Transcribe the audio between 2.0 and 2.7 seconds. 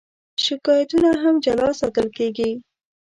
کېږي.